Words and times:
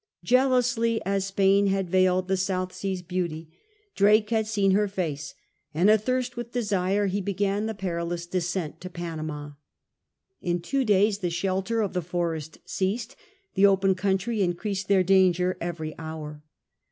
Jealously 0.23 0.99
as 1.05 1.27
Spain 1.27 1.67
had 1.67 1.87
veiled 1.87 2.27
the 2.27 2.35
South 2.35 2.73
Sea's 2.73 3.03
beauty, 3.03 3.43
38 3.45 3.45
SIR 3.45 3.47
FRANCIS 3.47 3.95
DRAKE 3.95 4.15
chap. 4.15 4.29
Drake 4.29 4.29
had 4.35 4.47
seen 4.47 4.71
her 4.71 4.87
face, 4.87 5.33
and 5.75 5.89
athirst 5.91 6.35
with 6.35 6.51
desire 6.51 7.05
he 7.05 7.21
began 7.21 7.67
the 7.67 7.75
perilous 7.75 8.25
descent 8.25 8.81
to 8.81 8.89
Panama. 8.89 9.51
In 10.41 10.59
two 10.59 10.83
days 10.83 11.19
the 11.19 11.29
shelter 11.29 11.81
of 11.81 11.93
the 11.93 12.01
forest 12.01 12.57
ceased. 12.65 13.15
The 13.53 13.67
open 13.67 13.93
country 13.93 14.41
increased 14.41 14.87
their 14.87 15.03
danger 15.03 15.55
every 15.61 15.93
hour. 15.99 16.41